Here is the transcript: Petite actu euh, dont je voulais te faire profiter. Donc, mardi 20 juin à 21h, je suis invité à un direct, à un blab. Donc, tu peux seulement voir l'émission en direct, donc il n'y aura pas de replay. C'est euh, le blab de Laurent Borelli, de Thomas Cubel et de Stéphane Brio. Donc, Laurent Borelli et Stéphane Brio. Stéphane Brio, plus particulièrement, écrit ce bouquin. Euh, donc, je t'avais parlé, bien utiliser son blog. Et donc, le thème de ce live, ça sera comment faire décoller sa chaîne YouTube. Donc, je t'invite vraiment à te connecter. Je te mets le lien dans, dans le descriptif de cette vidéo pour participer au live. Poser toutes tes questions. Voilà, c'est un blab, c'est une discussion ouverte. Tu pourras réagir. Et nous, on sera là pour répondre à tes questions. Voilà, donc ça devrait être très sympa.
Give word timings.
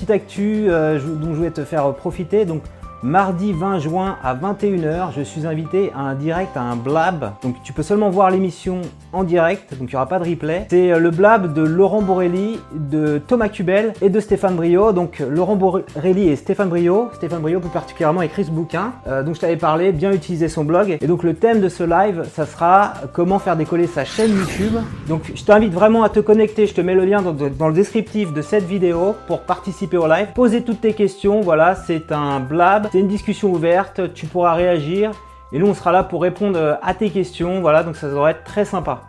Petite 0.00 0.12
actu 0.12 0.64
euh, 0.70 0.98
dont 0.98 1.32
je 1.32 1.36
voulais 1.36 1.50
te 1.50 1.62
faire 1.62 1.92
profiter. 1.92 2.46
Donc, 2.46 2.62
mardi 3.02 3.52
20 3.52 3.78
juin 3.78 4.18
à 4.22 4.34
21h, 4.34 5.08
je 5.16 5.22
suis 5.22 5.46
invité 5.46 5.90
à 5.96 6.00
un 6.00 6.14
direct, 6.14 6.56
à 6.56 6.62
un 6.62 6.76
blab. 6.76 7.32
Donc, 7.42 7.56
tu 7.62 7.72
peux 7.72 7.82
seulement 7.82 8.10
voir 8.10 8.30
l'émission 8.30 8.82
en 9.12 9.24
direct, 9.24 9.74
donc 9.78 9.88
il 9.90 9.92
n'y 9.92 9.96
aura 9.96 10.06
pas 10.06 10.18
de 10.18 10.28
replay. 10.28 10.66
C'est 10.70 10.92
euh, 10.92 10.98
le 10.98 11.10
blab 11.10 11.52
de 11.52 11.62
Laurent 11.62 12.02
Borelli, 12.02 12.60
de 12.74 13.18
Thomas 13.18 13.48
Cubel 13.48 13.94
et 14.02 14.10
de 14.10 14.20
Stéphane 14.20 14.54
Brio. 14.54 14.92
Donc, 14.92 15.20
Laurent 15.20 15.56
Borelli 15.56 16.28
et 16.28 16.36
Stéphane 16.36 16.68
Brio. 16.68 17.08
Stéphane 17.14 17.40
Brio, 17.40 17.60
plus 17.60 17.70
particulièrement, 17.70 18.22
écrit 18.22 18.44
ce 18.44 18.50
bouquin. 18.50 18.92
Euh, 19.08 19.22
donc, 19.22 19.36
je 19.36 19.40
t'avais 19.40 19.56
parlé, 19.56 19.92
bien 19.92 20.12
utiliser 20.12 20.48
son 20.48 20.64
blog. 20.64 20.98
Et 21.00 21.06
donc, 21.06 21.22
le 21.22 21.34
thème 21.34 21.60
de 21.60 21.68
ce 21.68 21.82
live, 21.82 22.24
ça 22.32 22.46
sera 22.46 22.94
comment 23.12 23.38
faire 23.38 23.56
décoller 23.56 23.86
sa 23.86 24.04
chaîne 24.04 24.30
YouTube. 24.30 24.74
Donc, 25.08 25.32
je 25.34 25.42
t'invite 25.42 25.72
vraiment 25.72 26.02
à 26.02 26.08
te 26.10 26.20
connecter. 26.20 26.66
Je 26.66 26.74
te 26.74 26.80
mets 26.80 26.94
le 26.94 27.04
lien 27.04 27.22
dans, 27.22 27.32
dans 27.32 27.68
le 27.68 27.74
descriptif 27.74 28.32
de 28.32 28.42
cette 28.42 28.64
vidéo 28.64 29.14
pour 29.26 29.40
participer 29.40 29.96
au 29.96 30.06
live. 30.06 30.28
Poser 30.34 30.62
toutes 30.62 30.82
tes 30.82 30.92
questions. 30.92 31.40
Voilà, 31.40 31.74
c'est 31.74 32.12
un 32.12 32.40
blab, 32.40 32.89
c'est 32.90 32.98
une 32.98 33.08
discussion 33.08 33.52
ouverte. 33.52 34.12
Tu 34.14 34.26
pourras 34.26 34.54
réagir. 34.54 35.12
Et 35.52 35.58
nous, 35.58 35.66
on 35.66 35.74
sera 35.74 35.92
là 35.92 36.02
pour 36.04 36.22
répondre 36.22 36.78
à 36.82 36.94
tes 36.94 37.10
questions. 37.10 37.60
Voilà, 37.60 37.82
donc 37.82 37.96
ça 37.96 38.08
devrait 38.08 38.32
être 38.32 38.44
très 38.44 38.64
sympa. 38.64 39.02